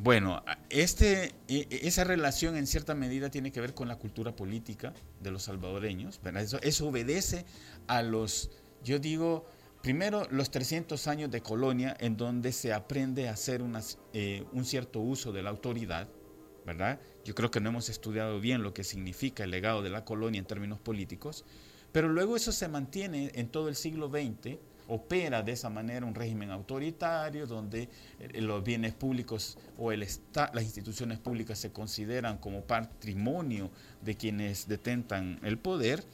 [0.00, 4.34] Bueno, este, e, e, esa relación en cierta medida tiene que ver con la cultura
[4.34, 6.20] política de los salvadoreños.
[6.62, 7.44] Eso, obedece
[7.88, 8.48] a los,
[8.84, 9.44] yo digo,
[9.82, 13.60] primero los 300 años de colonia en donde se aprende a hacer
[14.12, 16.08] eh, un cierto uso de la autoridad,
[16.64, 17.00] ¿verdad?
[17.24, 20.38] Yo creo que no hemos estudiado bien lo que significa el legado de la colonia
[20.38, 21.44] en términos políticos,
[21.90, 26.14] pero luego eso se mantiene en todo el siglo XX opera de esa manera un
[26.14, 32.62] régimen autoritario donde eh, los bienes públicos o el las instituciones públicas se consideran como
[32.62, 33.70] patrimonio
[34.02, 36.04] de quienes detentan el poder.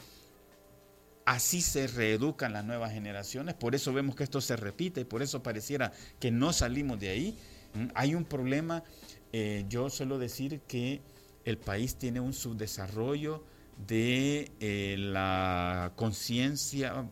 [1.25, 5.23] Así se reeducan las nuevas generaciones, por eso vemos que esto se repite y por
[5.23, 7.39] eso pareciera que no salimos de ahí.
[7.75, 8.85] Mm, hay un problema,
[9.33, 11.01] eh, yo suelo decir que
[11.45, 13.45] el país tiene un subdesarrollo
[13.87, 17.09] de eh, la conciencia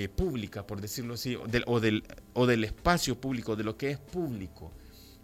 [0.00, 3.98] eh, pública, por decirlo así, o del, o, del, espacio público, de lo que es
[3.98, 4.70] público,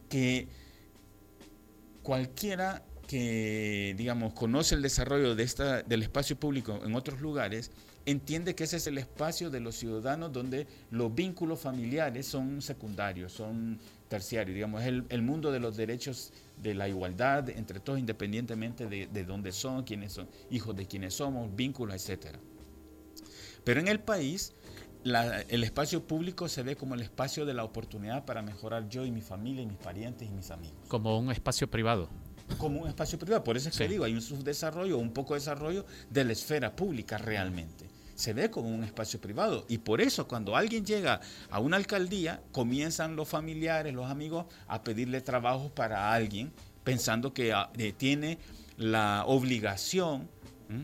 [0.08, 0.48] que
[2.02, 7.70] cualquiera que, digamos, conoce el desarrollo de esta, del espacio público en otros lugares,
[8.04, 13.32] entiende que ese es el espacio de los ciudadanos donde los vínculos familiares son secundarios,
[13.32, 18.88] son terciarios, digamos, es el, mundo de los derechos de la igualdad entre todos, independientemente
[18.88, 22.40] de, de dónde son, quiénes son, hijos de quienes somos, vínculos, etcétera.
[23.64, 24.52] Pero en el país
[25.04, 29.10] el espacio público se ve como el espacio de la oportunidad para mejorar yo y
[29.10, 30.78] mi familia y mis parientes y mis amigos.
[30.88, 32.08] Como un espacio privado.
[32.58, 33.44] Como un espacio privado.
[33.44, 36.74] Por eso es que digo, hay un subdesarrollo, un poco de desarrollo de la esfera
[36.74, 37.88] pública realmente.
[38.14, 39.66] Se ve como un espacio privado.
[39.68, 44.82] Y por eso cuando alguien llega a una alcaldía, comienzan los familiares, los amigos, a
[44.84, 46.52] pedirle trabajo para alguien,
[46.84, 48.38] pensando que ah, eh, tiene
[48.78, 50.28] la obligación,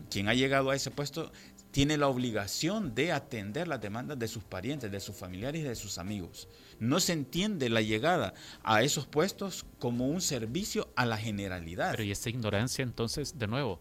[0.09, 1.31] quien ha llegado a ese puesto,
[1.71, 5.75] tiene la obligación de atender las demandas de sus parientes, de sus familiares y de
[5.75, 6.47] sus amigos.
[6.79, 11.91] No se entiende la llegada a esos puestos como un servicio a la generalidad.
[11.91, 13.79] Pero y esta ignorancia entonces, de nuevo,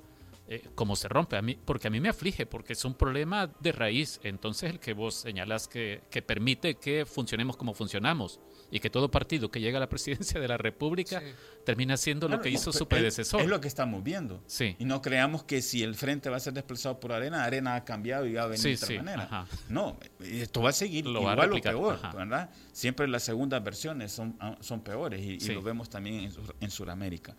[0.52, 3.52] eh, cómo se rompe, a mí, porque a mí me aflige, porque es un problema
[3.60, 8.40] de raíz, entonces el que vos señalas que, que permite que funcionemos como funcionamos
[8.72, 11.22] y que todo partido que llega a la presidencia de la República
[11.64, 13.42] termina siendo lo que hizo su predecesor.
[13.42, 14.42] Es, lo que estamos viendo.
[14.48, 14.74] Sí.
[14.80, 17.84] Y no creamos que si el frente va a ser desplazado por Arena, Arena ha
[17.84, 19.46] cambiado y va a venir de otra manera.
[19.68, 22.50] No, esto va a seguir lo igual o peor, ¿verdad?
[22.72, 27.36] Siempre las segundas versiones son, ah, son peores y, lo vemos también en, en Sudamérica.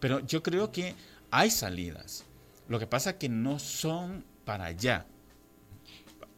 [0.00, 0.94] Pero yo creo que
[1.30, 2.24] hay salidas.
[2.68, 5.06] Lo que pasa es que no son para allá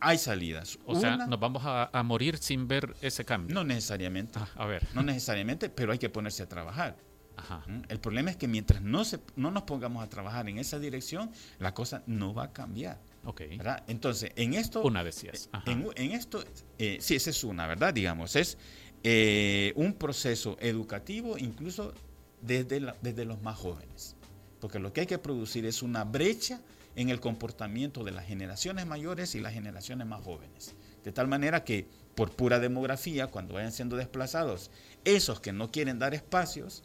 [0.00, 0.78] hay salidas.
[0.84, 3.54] O sea, nos vamos a, morir sin ver ese cambio.
[3.54, 4.38] No necesariamente.
[4.38, 4.86] Ah, a ver.
[4.94, 6.96] No necesariamente, pero hay que ponerse a trabajar.
[7.36, 7.64] Ajá.
[7.66, 7.82] ¿Mm?
[7.88, 11.30] El problema es que mientras no, se, no nos pongamos a trabajar en esa dirección,
[11.58, 13.00] la cosa no va a cambiar.
[13.24, 13.42] Ok.
[13.56, 13.84] ¿verdad?
[13.88, 14.82] Entonces, en esto...
[14.82, 15.50] Una decías.
[15.66, 16.42] En, en, esto,
[16.78, 17.92] eh, sí, esa es una, ¿verdad?
[17.92, 18.58] Digamos, es
[19.02, 21.92] eh, un proceso educativo incluso
[22.40, 24.15] desde, desde los más jóvenes.
[24.66, 26.60] Porque lo que hay que producir es una brecha
[26.96, 30.74] en el comportamiento de las generaciones mayores y las generaciones más jóvenes.
[31.04, 34.72] De tal manera que, por pura demografía, cuando vayan siendo desplazados,
[35.04, 36.82] esos que no quieren dar espacios,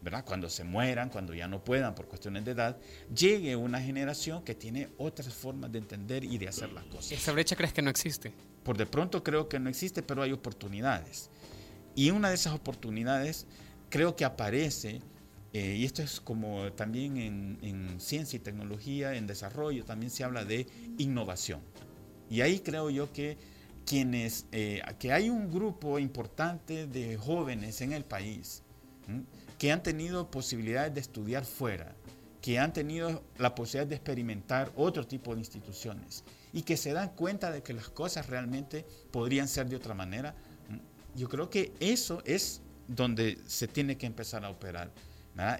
[0.00, 0.24] ¿verdad?
[0.24, 2.76] cuando se mueran, cuando ya no puedan por cuestiones de edad,
[3.12, 7.10] llegue una generación que tiene otras formas de entender y de hacer las cosas.
[7.10, 8.32] ¿Esa brecha crees que no existe?
[8.62, 11.30] Por de pronto creo que no existe, pero hay oportunidades.
[11.96, 13.48] Y una de esas oportunidades
[13.90, 15.02] creo que aparece
[15.54, 17.16] eh, y esto es como también
[17.62, 20.66] en, ciencia y tecnología, en desarrollo, también se habla de
[20.98, 21.60] innovación.
[22.28, 23.38] Y ahí creo yo que
[23.86, 28.64] quienes, eh, que hay un grupo importante de jóvenes en el país
[29.56, 31.94] que han tenido posibilidades de estudiar fuera,
[32.42, 37.10] que han tenido la posibilidad de experimentar otro tipo de instituciones y que se dan
[37.10, 40.34] cuenta de que las cosas realmente podrían ser de otra manera.
[41.14, 44.90] Yo creo que eso es donde se tiene que empezar a operar.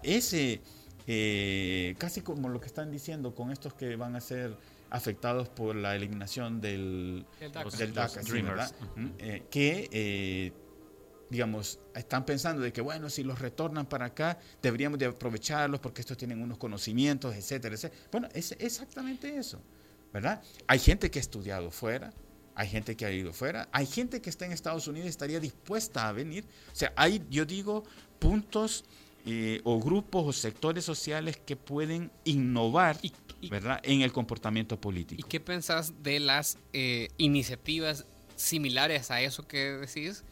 [0.03, 0.61] Ese,
[1.07, 4.57] eh, casi como lo que están diciendo con estos que van a ser
[4.91, 8.23] afectados por la eliminación del, DACA,
[8.95, 9.07] ¿Mm?
[9.19, 10.53] eh, que eh,
[11.31, 16.01] digamos, están pensando de que, bueno, si los retornan para acá, deberíamos de aprovecharlos porque
[16.01, 18.03] estos tienen unos conocimientos, etcétera, etcétera.
[18.13, 19.61] Bueno, es exactamente eso,
[20.13, 20.43] ¿verdad?
[20.69, 22.13] Hay gente que ha estudiado fuera,
[22.55, 25.41] hay gente que ha ido fuera, hay gente que está en Estados Unidos y estaría
[25.41, 26.45] dispuesta a venir.
[26.73, 27.83] O sea, hay, yo digo,
[28.21, 28.85] puntos
[29.27, 32.99] eh, o grupos o sectores sociales que pueden innovar
[33.51, 33.81] ¿verdad?
[33.83, 35.21] en el comportamiento político.
[35.21, 38.07] ¿Y qué pensás de las eh, iniciativas
[38.37, 40.25] similares a eso que decís?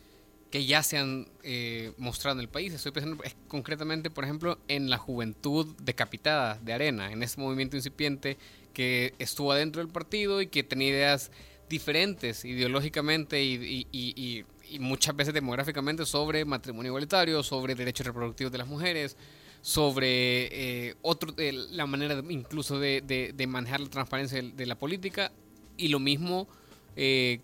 [0.50, 2.74] que ya se han eh, mostrado en el país.
[2.74, 8.36] Estoy pensando concretamente, por ejemplo, en la juventud decapitada de Arena, en ese movimiento incipiente
[8.74, 11.30] que estuvo adentro del partido y que tenía ideas
[11.70, 14.44] diferentes ideológicamente y,
[14.78, 19.16] muchas veces demográficamente sobre matrimonio igualitario, sobre derechos reproductivos de las mujeres,
[19.60, 21.34] sobre eh, otro,
[21.70, 25.32] la manera incluso de, manejar la transparencia de, la política
[25.76, 26.48] y lo mismo
[26.96, 27.40] eh,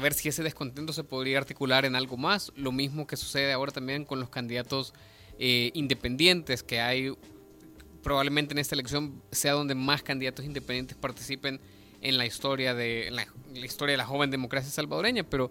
[0.00, 2.52] ver si ese descontento se podría articular en algo más.
[2.56, 4.94] Lo mismo que sucede ahora también con los candidatos
[5.38, 7.12] eh, independientes, que hay
[8.02, 11.60] probablemente en esta elección sea donde más candidatos independientes participen
[12.02, 13.26] en la historia de la,
[13.64, 15.50] historia de la joven democracia salvadoreña, pero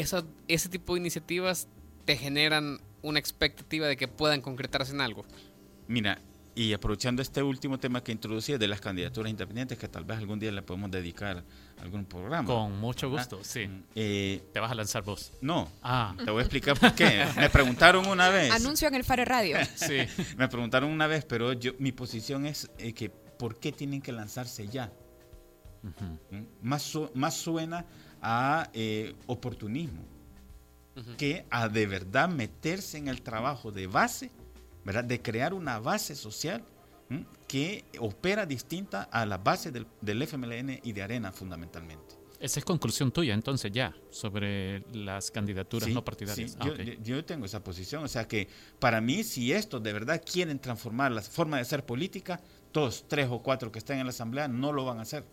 [0.00, 1.68] esa, ese tipo de iniciativas
[2.04, 5.24] te generan una expectativa de que puedan concretarse en algo.
[5.86, 6.20] Mira,
[6.56, 10.38] y aprovechando este último tema que introducía de las candidaturas independientes, que tal vez algún
[10.38, 11.44] día le podemos dedicar
[11.80, 12.46] algún programa.
[12.46, 13.66] Con mucho gusto, sí.
[13.66, 15.32] Mm, eh, ¿Te vas a lanzar vos?
[15.40, 15.70] No.
[15.82, 16.14] Ah.
[16.24, 17.24] Te voy a explicar por qué.
[17.36, 18.52] Me preguntaron una vez.
[18.52, 19.58] Anuncio en el Fare Radio.
[19.74, 19.98] sí.
[20.36, 24.12] Me preguntaron una vez, pero yo mi posición es eh, que ¿por qué tienen que
[24.12, 24.92] lanzarse ya?
[25.82, 26.44] ¿Mm?
[26.62, 27.84] más, más suena
[28.24, 30.02] a eh, oportunismo
[31.18, 34.30] que a de verdad meterse en el trabajo de base
[35.04, 36.64] de crear una base social
[37.46, 42.16] que opera distinta a la base del, del, FMLN y de Arena fundamentalmente.
[42.40, 46.56] Esa es conclusión tuya entonces ya sobre las candidaturas no partidarias.
[46.60, 46.68] Ah,
[47.02, 51.12] yo, tengo esa posición, o sea que para mí si estos de verdad quieren transformar
[51.12, 52.40] la forma de ser política,
[52.72, 55.24] todos tres o cuatro que están en la asamblea no lo van a hacer.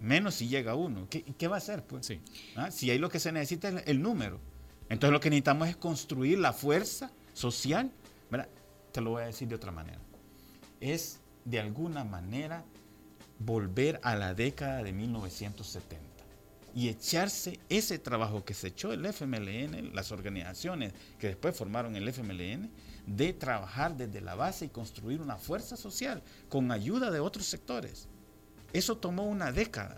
[0.00, 1.08] Menos si llega uno.
[1.08, 1.84] ¿Qué, qué va a hacer?
[1.84, 2.12] Pues?
[2.56, 2.70] ¿Ah?
[2.70, 4.40] Si ahí lo que se necesita es el número.
[4.88, 7.92] Entonces lo que necesitamos es construir la fuerza social,
[8.92, 10.00] te lo voy a decir de otra manera,
[10.80, 12.64] es de alguna manera
[13.38, 16.08] volver a la década de 1970
[16.74, 22.08] y echarse ese trabajo que se echó el FMLN, las organizaciones que después formaron el
[22.08, 22.70] FMLN,
[23.06, 28.08] de trabajar desde la base y construir una fuerza social con ayuda de otros sectores.
[28.72, 29.96] Eso tomó una década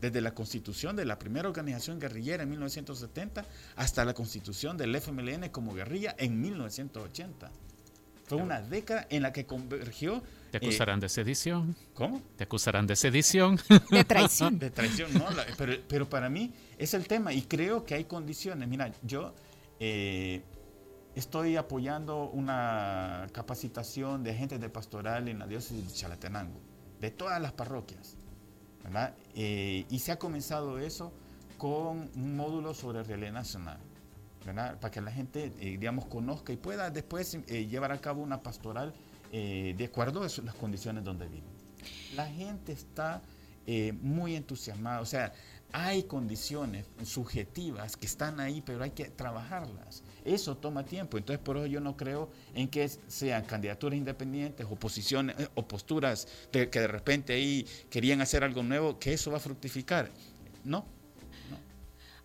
[0.00, 3.44] desde la constitución de la primera organización guerrillera en 1970
[3.76, 7.50] hasta la constitución del FMLN como guerrilla en 1980.
[8.26, 10.22] Fue una década en la que convergió.
[10.50, 11.76] ¿Te acusarán de sedición?
[11.92, 12.22] ¿Cómo?
[12.36, 13.58] ¿Te acusarán de sedición?
[13.90, 14.58] De traición.
[14.58, 15.26] De traición, no.
[15.58, 18.68] pero, pero, para mí es el tema y creo que hay condiciones.
[18.68, 19.34] Mira, yo
[19.78, 20.42] eh,
[21.14, 26.60] estoy apoyando una capacitación de agentes de pastoral en la diócesis de Chalatenango,
[27.02, 28.16] de todas las parroquias.
[29.34, 31.12] Eh, y se ha comenzado eso
[31.58, 33.78] con un módulo sobre realidad nacional,
[34.44, 38.42] Para que la gente, eh, digamos, conozca y pueda después eh, llevar a cabo una
[38.42, 38.94] pastoral
[39.32, 41.48] de acuerdo a las condiciones donde viven.
[42.14, 43.22] La gente está
[44.02, 45.32] muy entusiasmada, o sea,
[45.72, 50.02] hay condiciones subjetivas que están ahí, pero hay que trabajarlas.
[50.24, 51.18] Eso toma tiempo.
[51.18, 54.76] Entonces, por eso yo no creo en que sean candidaturas independientes o
[55.30, 59.38] eh, o posturas de, que de repente ahí querían hacer algo nuevo, que eso va
[59.38, 60.10] a fructificar.
[60.64, 60.84] No,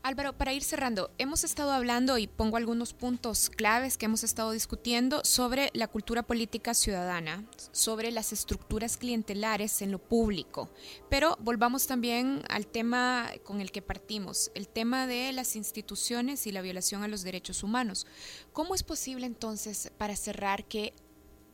[0.04, 4.52] Álvaro, para ir cerrando, hemos estado hablando y pongo algunos puntos claves que hemos estado
[4.52, 10.70] discutiendo sobre la cultura política ciudadana, sobre las estructuras clientelares en lo público,
[11.10, 16.52] pero volvamos también al tema con el que partimos, el tema de las instituciones y
[16.52, 18.08] la violación a los derechos humanos.
[18.54, 20.94] ¿Cómo es posible entonces, para cerrar, que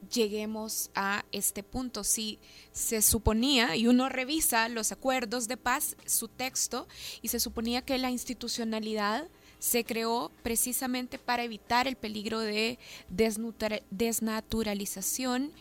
[0.10, 2.04] lleguemos a este punto.
[2.04, 2.40] Si
[2.72, 6.88] se suponía, y uno revisa los acuerdos de paz, su texto,
[7.22, 9.28] y se suponía que la institucionalidad
[9.60, 12.78] se creó precisamente para evitar el peligro de
[13.10, 15.52] desnaturalización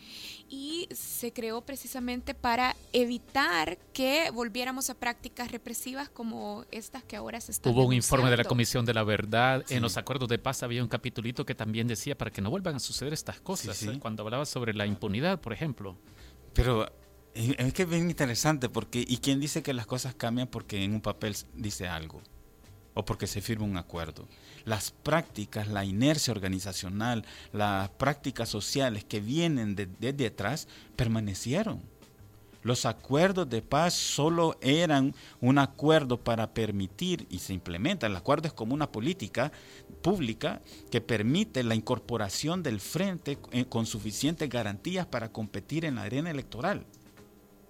[0.53, 7.41] y se creó precisamente para evitar que volviéramos a prácticas represivas como estas que ahora
[7.41, 10.39] se están Hubo un informe de la Comisión de la Verdad, en los acuerdos de
[10.39, 13.83] paz había un capitulito que también decía para que no vuelvan a suceder estas cosas,
[13.99, 15.97] cuando hablaba sobre la impunidad, por ejemplo.
[16.53, 16.87] Pero
[17.35, 20.85] eh, es que es bien interesante porque ¿y quién dice que las cosas cambian porque
[20.85, 22.21] en un papel dice algo?
[22.95, 24.27] O porque se firma un acuerdo.
[24.65, 31.83] Las prácticas, la inercia organizacional, las prácticas sociales que vienen desde de, atrás permanecieron.
[32.63, 38.47] Los acuerdos de paz solo eran un acuerdo para permitir, y se implementa, el acuerdo
[38.47, 39.51] es como una política
[40.01, 46.03] pública que permite la incorporación del frente eh, con suficientes garantías para competir en la
[46.03, 46.87] arena electoral.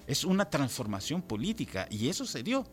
[0.06, 2.66] Es una transformación política y eso se dio.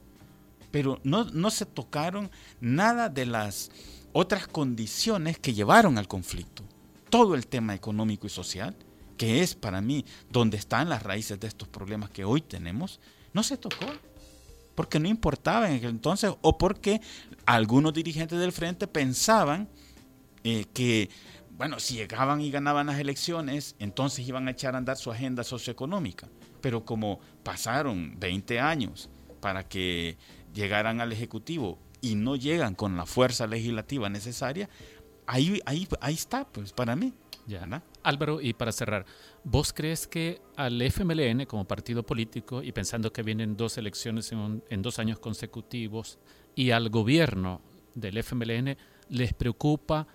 [0.72, 3.72] Pero no, no se tocaron nada de las
[4.14, 6.64] otras condiciones que llevaron al conflicto.
[7.10, 8.76] Todo el tema económico y social
[9.20, 13.02] que es para mí donde están las raíces de estos problemas que hoy tenemos,
[13.34, 13.86] no se tocó.
[14.76, 17.02] Porque no importaba en aquel entonces o porque
[17.46, 19.68] algunos dirigentes del frente pensaban
[20.46, 21.10] eh, que,
[21.52, 25.44] bueno, si llegaban y ganaban las elecciones, entonces iban a echar a andar su agenda
[25.44, 26.30] socioeconómica.
[26.62, 29.10] Pero como pasaron 20 años
[29.42, 30.18] para que
[30.54, 34.70] llegaran al Ejecutivo y no llegan con la fuerza legislativa necesaria,
[35.28, 37.14] ahí, ahí, ahí está, pues, para mí.
[37.48, 37.84] Ya.
[38.04, 39.06] Álvaro, y para cerrar,
[39.44, 44.82] ¿vos crees que al FMLN como partido político, y pensando que vienen dos elecciones en,
[44.84, 46.20] dos años consecutivos,
[46.54, 47.62] y al gobierno
[47.96, 48.78] del FMLN
[49.10, 50.08] les preocupa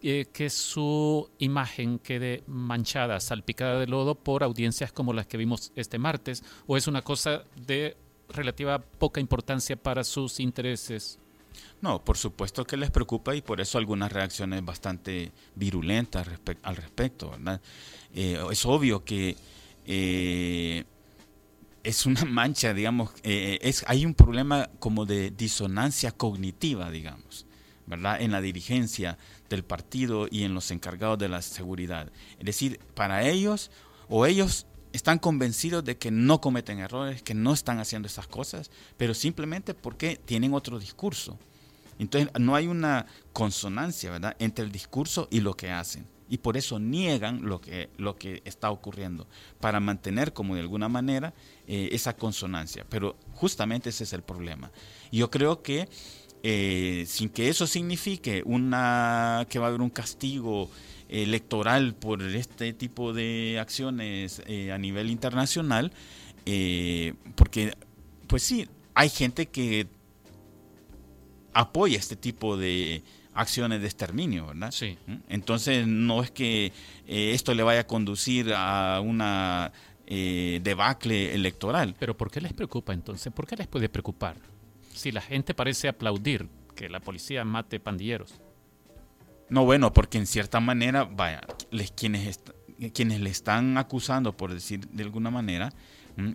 [0.00, 5.72] eh, que su imagen quede manchada, salpicada de lodo por audiencias como las que vimos
[5.76, 7.98] este martes, o es una cosa de
[8.32, 11.18] relativa poca importancia para sus intereses
[11.80, 16.26] no, por supuesto que les preocupa y por eso algunas reacciones bastante virulentas
[16.62, 17.60] al respecto, ¿verdad?
[18.14, 19.36] Eh, es obvio que
[19.86, 20.84] eh,
[21.82, 27.46] es una mancha, digamos, eh, es, hay un problema como de disonancia cognitiva, digamos,
[27.86, 28.20] ¿verdad?
[28.20, 29.18] En la dirigencia
[29.48, 32.12] del partido y en los encargados de la seguridad.
[32.38, 33.72] Es decir, para ellos,
[34.08, 38.70] o ellos están convencidos de que no cometen errores, que no están haciendo esas cosas,
[38.96, 41.38] pero simplemente porque tienen otro discurso.
[41.98, 46.06] Entonces no hay una consonancia, ¿verdad?, entre el discurso y lo que hacen.
[46.28, 49.26] Y por eso niegan lo que, lo que está ocurriendo,
[49.60, 51.34] para mantener como de alguna manera
[51.66, 52.86] eh, esa consonancia.
[52.88, 54.72] Pero justamente ese es el problema.
[55.10, 55.88] Yo creo que
[56.42, 60.70] eh, sin que eso signifique una que va a haber un castigo
[61.12, 65.92] electoral por este tipo de acciones eh, a nivel internacional,
[67.34, 67.72] porque
[68.26, 69.86] pues sí, hay gente que
[71.52, 73.02] apoya este tipo de
[73.34, 74.70] acciones de exterminio, ¿verdad?
[74.70, 74.98] Sí.
[75.06, 75.16] ¿Mm?
[75.28, 76.72] Entonces no es que
[77.06, 79.72] eh, esto le vaya a conducir a una
[80.06, 81.94] eh, debacle electoral.
[81.98, 83.32] Pero ¿por qué les preocupa entonces?
[83.32, 84.36] ¿Por qué les puede preocupar?
[84.92, 88.34] Si la gente parece aplaudir que la policía mate pandilleros.
[89.52, 92.40] No, bueno, porque en cierta manera, vaya, les, quienes,
[92.94, 95.74] quienes le están acusando, por decir de alguna manera,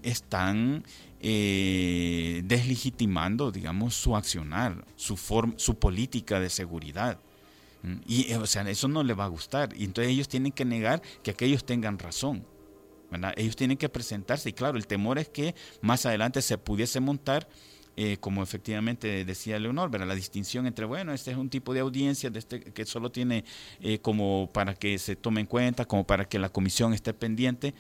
[0.04, 0.84] están
[1.20, 5.18] eh, deslegitimando, digamos, su accionar, su,
[5.56, 7.20] su política de seguridad.
[8.06, 9.70] Y, o sea, eso no le va a gustar.
[9.76, 12.46] Y entonces ellos tienen que negar que aquellos tengan razón.
[13.36, 14.50] Ellos tienen que presentarse.
[14.50, 17.50] Y claro, el temor es que más adelante se pudiese montar
[18.00, 22.30] eh, como efectivamente decía Leonor, la distinción entre, bueno, este es un tipo de audiencia
[22.30, 23.44] de este, que solo tiene
[23.82, 27.74] eh, como para que se tome en cuenta, como para que la comisión esté pendiente,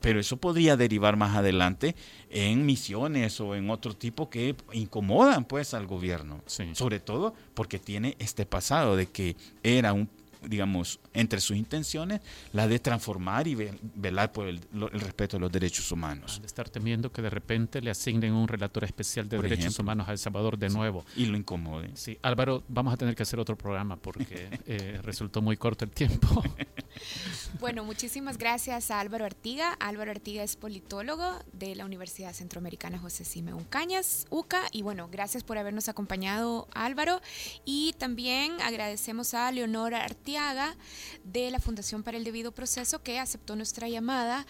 [0.00, 1.94] pero eso podría derivar más adelante
[2.30, 6.42] en misiones o en otro tipo que incomodan pues al gobierno,
[6.72, 10.08] sobre todo porque tiene este pasado de que era un
[10.48, 12.20] digamos, entre sus intenciones,
[12.52, 14.60] la de transformar y velar por el,
[14.92, 16.40] respeto de los derechos humanos.
[16.40, 20.12] de estar temiendo que de repente le asignen un relator especial de derechos humanos a
[20.12, 21.04] El Salvador de nuevo.
[21.16, 21.90] Y lo incomode.
[21.94, 25.90] Sí, Álvaro, vamos a tener que hacer otro programa porque eh, resultó muy corto el
[25.90, 26.42] tiempo.
[27.60, 29.72] bueno, muchísimas gracias a Álvaro Artiga.
[29.80, 34.62] Álvaro Artiga es politólogo de la Universidad Centroamericana José Simeón Cañas, UCA.
[34.70, 37.20] Y bueno, gracias por habernos acompañado, Álvaro.
[37.64, 40.76] Y también agradecemos a Leonora Artiga
[41.24, 44.46] de la Fundación para el Debido Proceso que aceptó nuestra llamada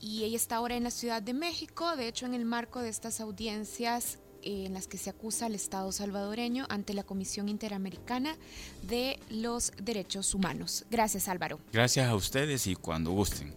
[0.00, 2.88] y ella está ahora en la Ciudad de México, de hecho en el marco de
[2.88, 8.36] estas audiencias en las que se acusa al Estado salvadoreño ante la Comisión Interamericana
[8.82, 10.84] de los Derechos Humanos.
[10.90, 11.58] Gracias Álvaro.
[11.72, 13.54] Gracias a ustedes y cuando gusten.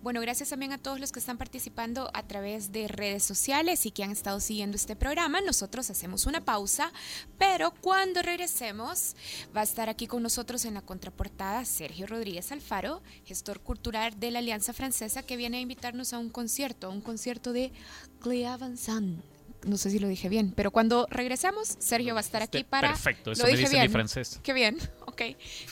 [0.00, 3.90] Bueno, gracias también a todos los que están participando a través de redes sociales y
[3.90, 5.40] que han estado siguiendo este programa.
[5.40, 6.92] Nosotros hacemos una pausa,
[7.36, 9.16] pero cuando regresemos
[9.56, 14.30] va a estar aquí con nosotros en la contraportada Sergio Rodríguez Alfaro, gestor cultural de
[14.30, 17.72] la Alianza Francesa, que viene a invitarnos a un concierto, a un concierto de
[18.20, 19.20] Clea Vincent
[19.64, 22.88] no sé si lo dije bien, pero cuando regresemos, Sergio va a estar aquí para...
[22.88, 23.82] Perfecto, eso lo dije bien.
[23.82, 24.40] mi francés.
[24.42, 25.22] Qué bien, ok.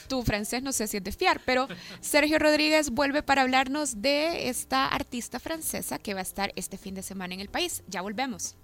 [0.09, 1.69] Tu francés no sé si es de fiar, pero
[2.01, 6.95] Sergio Rodríguez vuelve para hablarnos de esta artista francesa que va a estar este fin
[6.95, 7.83] de semana en el país.
[7.89, 8.57] Ya volvemos.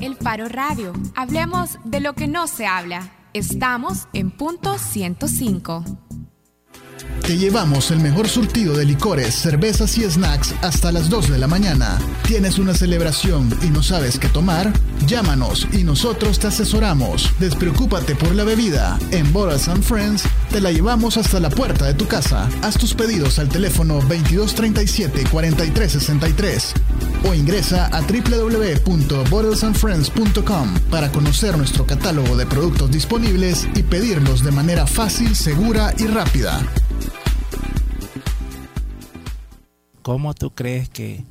[0.00, 0.92] El Faro Radio.
[1.14, 3.10] Hablemos de lo que no se habla.
[3.32, 6.03] Estamos en punto 105.
[7.26, 11.46] Te llevamos el mejor surtido de licores, cervezas y snacks hasta las 2 de la
[11.46, 11.98] mañana.
[12.26, 14.70] ¿Tienes una celebración y no sabes qué tomar?
[15.06, 17.30] Llámanos y nosotros te asesoramos.
[17.40, 18.98] Despreocúpate por la bebida.
[19.10, 22.46] En Bottles and Friends te la llevamos hasta la puerta de tu casa.
[22.60, 26.74] Haz tus pedidos al teléfono 2237-4363
[27.26, 34.86] o ingresa a www.bottlesandfriends.com para conocer nuestro catálogo de productos disponibles y pedirlos de manera
[34.86, 36.60] fácil, segura y rápida.
[40.04, 41.24] ¿Cómo tú crees que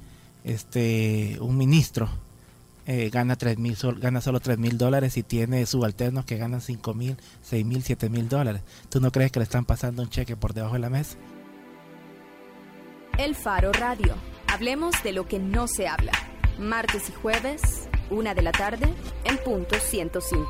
[0.43, 2.09] este un ministro
[2.87, 6.93] eh, gana tres mil gana solo 3 mil dólares y tiene subalternos que ganan 5
[6.95, 8.63] mil, 6 mil, 7 mil dólares?
[8.89, 11.17] ¿Tú no crees que le están pasando un cheque por debajo de la mesa?
[13.19, 14.15] El Faro Radio.
[14.51, 16.13] Hablemos de lo que no se habla.
[16.57, 18.91] Martes y jueves, una de la tarde,
[19.23, 20.49] en punto 105.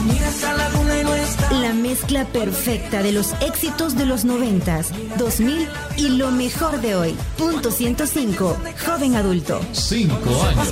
[0.00, 6.80] Miras a la mezcla perfecta de los éxitos de los noventas, 2000 y lo mejor
[6.80, 7.16] de hoy.
[7.36, 9.60] Punto 105, joven adulto.
[9.72, 10.68] Cinco años.